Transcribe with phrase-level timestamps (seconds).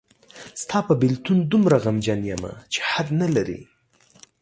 [0.61, 3.61] ستاپه بیلتون دومره غمجن یمه چی حد نلری.